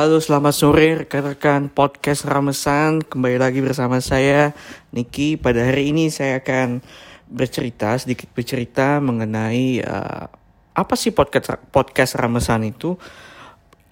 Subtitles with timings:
[0.00, 3.04] Halo, selamat sore rekan-rekan podcast Ramesan.
[3.04, 4.56] Kembali lagi bersama saya
[4.96, 5.36] Niki.
[5.36, 6.80] Pada hari ini saya akan
[7.28, 10.24] bercerita sedikit bercerita mengenai uh,
[10.72, 12.96] apa sih podcast podcast Ramesan itu?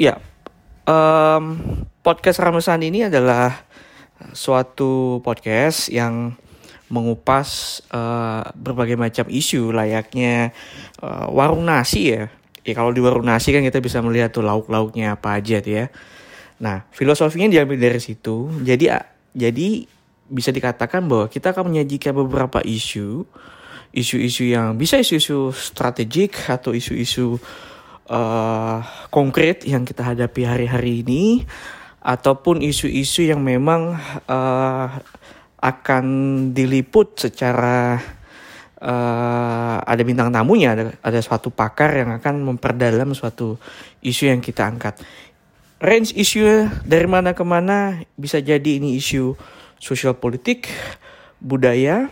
[0.00, 0.16] Ya,
[0.88, 1.60] um,
[2.00, 3.68] podcast Ramesan ini adalah
[4.32, 6.32] suatu podcast yang
[6.88, 10.56] mengupas uh, berbagai macam isu layaknya
[11.04, 12.32] uh, warung nasi ya
[12.68, 15.86] ya kalau di warung nasi kan kita bisa melihat tuh lauk-lauknya apa aja tuh ya.
[16.60, 18.52] Nah, filosofinya diambil dari situ.
[18.60, 18.92] Jadi
[19.32, 19.68] jadi
[20.28, 23.24] bisa dikatakan bahwa kita akan menyajikan beberapa isu,
[23.96, 27.40] isu-isu yang bisa isu-isu strategik atau isu-isu
[28.12, 31.48] uh, konkret yang kita hadapi hari-hari ini,
[32.04, 33.96] ataupun isu-isu yang memang
[34.28, 34.88] uh,
[35.58, 36.04] akan
[36.52, 37.98] diliput secara
[38.82, 43.58] uh, ada bintang tamunya, ada, ada suatu pakar yang akan memperdalam suatu
[44.02, 44.98] isu yang kita angkat.
[45.78, 49.38] Range isu dari mana ke mana bisa jadi ini isu
[49.78, 50.66] sosial politik,
[51.38, 52.10] budaya,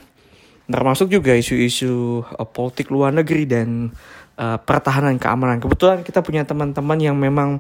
[0.71, 3.91] termasuk juga isu-isu uh, politik luar negeri dan
[4.39, 5.59] uh, pertahanan keamanan.
[5.59, 7.59] Kebetulan kita punya teman-teman yang memang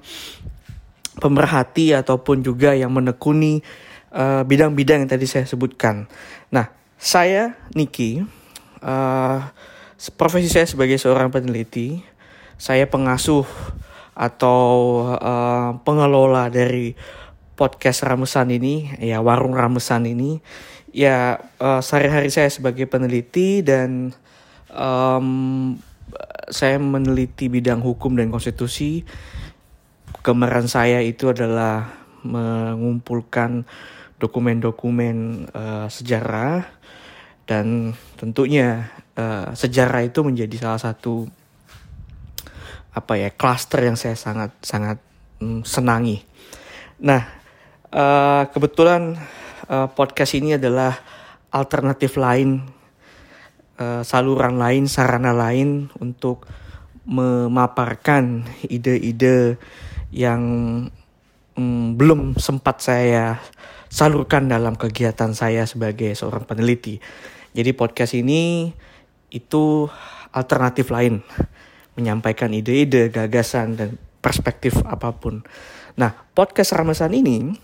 [1.17, 3.65] pemerhati ataupun juga yang menekuni
[4.47, 6.09] bidang-bidang uh, yang tadi saya sebutkan.
[6.49, 8.25] Nah, saya Niki
[8.83, 9.53] uh,
[10.17, 12.05] profesi saya sebagai seorang peneliti,
[12.61, 13.45] saya pengasuh
[14.17, 14.65] atau
[15.13, 16.97] uh, pengelola dari
[17.57, 20.41] podcast Ramesan ini, ya warung Ramesan ini,
[20.93, 24.13] ya uh, sehari-hari saya sebagai peneliti dan
[24.73, 25.77] um,
[26.49, 29.05] saya meneliti bidang hukum dan konstitusi.
[30.25, 31.93] Kemarin saya itu adalah
[32.27, 33.63] mengumpulkan
[34.19, 36.67] dokumen-dokumen uh, sejarah
[37.47, 41.31] dan tentunya uh, sejarah itu menjadi salah satu
[42.91, 44.99] apa ya klaster yang saya sangat sangat
[45.39, 46.27] mm, senangi.
[47.07, 47.23] Nah
[47.95, 49.15] uh, kebetulan
[49.71, 50.99] uh, podcast ini adalah
[51.55, 52.67] alternatif lain,
[53.79, 56.51] uh, saluran lain, sarana lain untuk
[57.07, 59.55] memaparkan ide-ide
[60.11, 60.43] yang
[61.55, 63.39] mm, belum sempat saya
[63.87, 66.99] salurkan dalam kegiatan saya sebagai seorang peneliti.
[67.57, 68.69] Jadi podcast ini
[69.33, 69.89] itu
[70.29, 71.25] alternatif lain
[71.97, 75.41] menyampaikan ide-ide, gagasan dan perspektif apa pun.
[75.97, 77.57] Nah, podcast Ramasan ini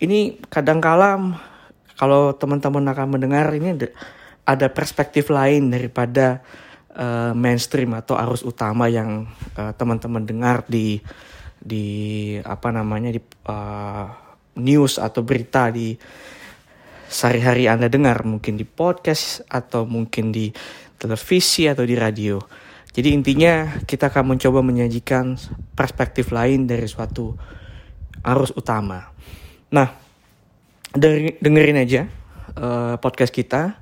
[0.00, 1.20] ini kadang-kala
[2.00, 3.92] kalau teman-teman akan mendengar ini ada,
[4.48, 6.40] ada perspektif lain daripada
[6.96, 9.28] uh, mainstream atau arus utama yang
[9.60, 11.04] uh, teman-teman dengar di
[11.60, 11.84] di
[12.40, 13.20] apa namanya di
[13.52, 14.08] uh,
[14.56, 15.92] news atau berita di
[17.08, 20.52] sehari-hari Anda dengar, mungkin di podcast atau mungkin di
[21.00, 22.36] televisi atau di radio.
[22.92, 25.40] Jadi intinya kita akan mencoba menyajikan
[25.72, 27.32] perspektif lain dari suatu
[28.24, 29.08] arus utama.
[29.72, 29.88] Nah,
[31.40, 32.10] dengerin aja
[32.56, 33.80] uh, podcast kita.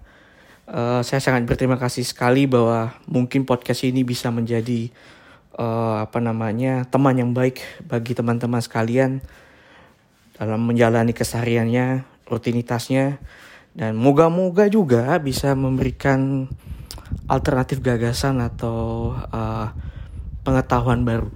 [0.66, 4.90] Uh, saya sangat berterima kasih sekali bahwa mungkin podcast ini bisa menjadi
[5.54, 9.22] uh, apa namanya teman yang baik bagi teman-teman sekalian
[10.34, 13.22] dalam menjalani kesehariannya rutinitasnya
[13.76, 16.50] dan moga-moga juga bisa memberikan
[17.30, 19.70] alternatif gagasan atau uh,
[20.42, 21.30] pengetahuan baru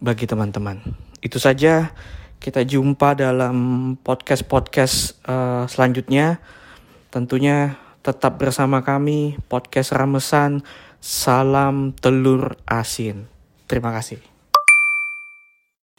[0.00, 0.80] bagi teman-teman.
[1.24, 1.92] Itu saja
[2.36, 3.56] kita jumpa dalam
[4.00, 6.38] podcast-podcast uh, selanjutnya.
[7.08, 10.60] Tentunya tetap bersama kami podcast Ramesan.
[11.00, 13.30] Salam telur asin.
[13.70, 14.35] Terima kasih.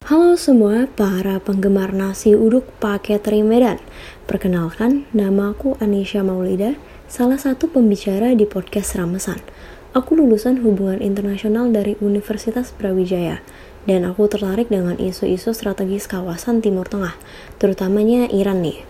[0.08, 3.76] Halo semua para penggemar nasi uduk paket Medan.
[4.24, 6.80] Perkenalkan, nama aku Anisha Maulida,
[7.12, 9.44] salah satu pembicara di podcast Ramesan.
[9.92, 13.44] Aku lulusan hubungan internasional dari Universitas Brawijaya,
[13.84, 17.20] dan aku tertarik dengan isu-isu strategis kawasan Timur Tengah,
[17.60, 18.88] terutamanya Iran nih.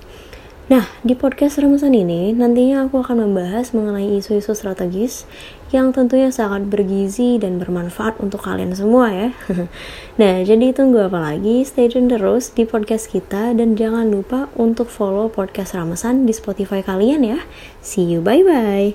[0.68, 5.24] Nah, di podcast Ramasan ini, nantinya aku akan membahas mengenai isu-isu strategis
[5.72, 9.30] yang tentunya sangat bergizi dan bermanfaat untuk kalian semua ya.
[10.20, 11.64] nah, jadi tunggu apa lagi?
[11.64, 16.84] Stay tune terus di podcast kita dan jangan lupa untuk follow podcast Ramasan di Spotify
[16.84, 17.40] kalian ya.
[17.80, 18.92] See you, bye-bye.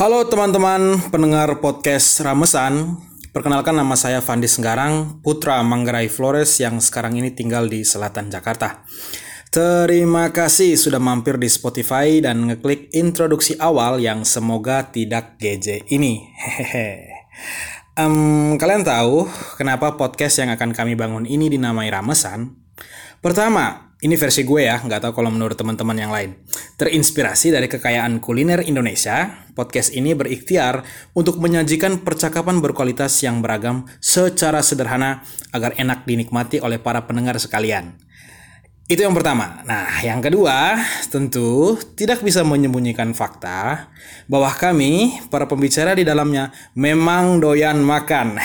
[0.00, 3.12] Halo teman-teman pendengar podcast Ramesan.
[3.34, 8.86] Perkenalkan nama saya Fandi Senggarang, putra Manggarai Flores yang sekarang ini tinggal di selatan Jakarta.
[9.50, 16.30] Terima kasih sudah mampir di Spotify dan ngeklik introduksi awal yang semoga tidak GJ ini.
[16.30, 17.10] Hehehe.
[17.98, 19.26] Um, kalian tahu
[19.58, 22.54] kenapa podcast yang akan kami bangun ini dinamai Ramesan?
[23.18, 26.38] Pertama, ini versi gue ya, nggak tahu kalau menurut teman-teman yang lain.
[26.74, 30.82] Terinspirasi dari kekayaan kuliner Indonesia, Podcast ini berikhtiar
[31.14, 35.22] untuk menyajikan percakapan berkualitas yang beragam secara sederhana
[35.54, 37.94] agar enak dinikmati oleh para pendengar sekalian.
[38.90, 39.62] Itu yang pertama.
[39.62, 40.76] Nah, yang kedua,
[41.06, 43.88] tentu tidak bisa menyembunyikan fakta
[44.26, 48.36] bahwa kami, para pembicara di dalamnya, memang doyan makan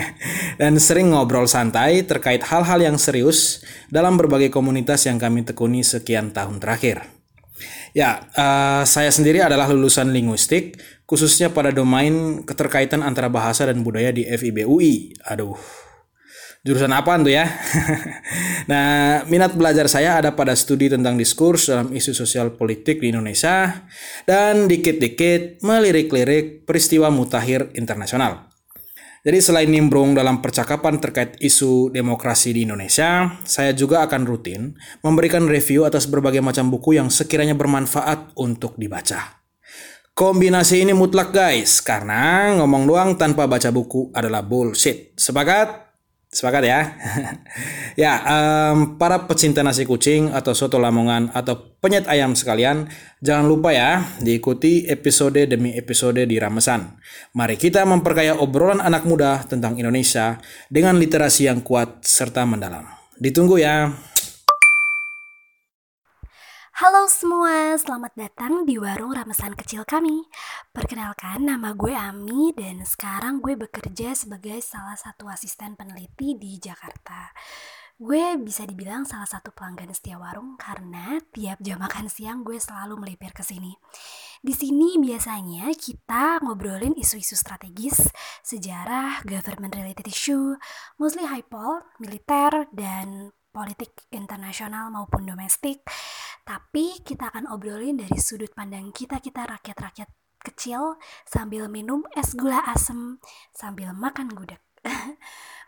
[0.60, 6.34] dan sering ngobrol santai terkait hal-hal yang serius dalam berbagai komunitas yang kami tekuni sekian
[6.34, 7.13] tahun terakhir.
[7.94, 14.10] Ya, uh, saya sendiri adalah lulusan linguistik, khususnya pada domain keterkaitan antara bahasa dan budaya
[14.10, 15.14] di FIB UI.
[15.30, 15.54] Aduh,
[16.66, 17.46] jurusan apa tuh ya?
[18.70, 23.86] nah, minat belajar saya ada pada studi tentang diskurs dalam isu sosial politik di Indonesia
[24.26, 28.53] dan dikit-dikit melirik-lirik peristiwa mutakhir internasional.
[29.24, 35.48] Jadi selain nimbrung dalam percakapan terkait isu demokrasi di Indonesia, saya juga akan rutin memberikan
[35.48, 39.40] review atas berbagai macam buku yang sekiranya bermanfaat untuk dibaca.
[40.12, 45.16] Kombinasi ini mutlak guys, karena ngomong doang tanpa baca buku adalah bullshit.
[45.16, 45.93] Sepakat?
[46.34, 46.80] Sepakat ya?
[48.02, 52.90] ya, um, para pecinta nasi kucing atau soto lamongan atau penyet ayam sekalian,
[53.22, 56.98] jangan lupa ya diikuti episode demi episode di Ramesan.
[57.38, 62.82] Mari kita memperkaya obrolan anak muda tentang Indonesia dengan literasi yang kuat serta mendalam.
[63.14, 63.94] Ditunggu ya.
[66.74, 70.26] Halo semua, selamat datang di warung ramesan kecil kami.
[70.74, 77.30] Perkenalkan, nama gue Ami dan sekarang gue bekerja sebagai salah satu asisten peneliti di Jakarta.
[77.94, 82.98] Gue bisa dibilang salah satu pelanggan setia warung karena tiap jam makan siang gue selalu
[82.98, 83.70] melipir ke sini.
[84.42, 88.02] Di sini biasanya kita ngobrolin isu-isu strategis,
[88.42, 90.58] sejarah, government related issue,
[90.98, 95.86] mostly high pol, militer, dan politik internasional maupun domestik.
[96.42, 100.10] Tapi kita akan obrolin dari sudut pandang kita-kita rakyat-rakyat
[100.44, 103.22] kecil sambil minum es gula asem
[103.54, 104.60] sambil makan gudeg.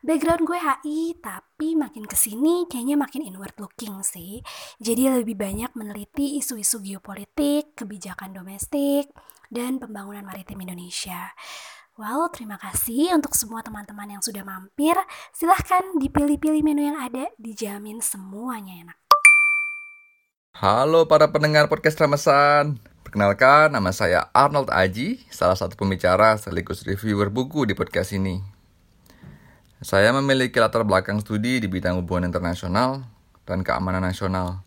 [0.07, 4.45] Background gue HI, tapi makin ke sini kayaknya makin inward looking sih.
[4.77, 9.09] Jadi lebih banyak meneliti isu-isu geopolitik, kebijakan domestik,
[9.49, 11.33] dan pembangunan maritim Indonesia.
[11.97, 14.93] Well, terima kasih untuk semua teman-teman yang sudah mampir.
[15.33, 18.99] Silahkan dipilih-pilih menu yang ada, dijamin semuanya enak.
[20.61, 22.77] Halo para pendengar podcast Ramesan.
[23.01, 28.45] Perkenalkan, nama saya Arnold Aji, salah satu pembicara sekaligus reviewer buku di podcast ini.
[29.81, 33.09] Saya memiliki latar belakang studi di bidang hubungan internasional
[33.49, 34.61] dan keamanan nasional.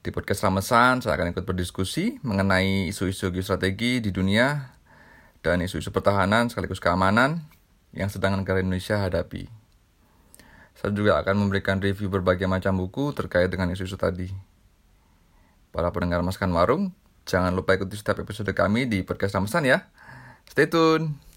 [0.00, 4.80] Di podcast Ramesan, saya akan ikut berdiskusi mengenai isu-isu geostrategi di dunia
[5.42, 7.42] dan isu-isu pertahanan sekaligus keamanan
[7.92, 9.50] yang sedang negara Indonesia hadapi.
[10.78, 14.30] Saya juga akan memberikan review berbagai macam buku terkait dengan isu-isu tadi.
[15.74, 16.94] Para pendengar Maskan Warung,
[17.28, 19.84] jangan lupa ikuti setiap episode kami di podcast Ramesan ya.
[20.48, 21.31] Stay tune!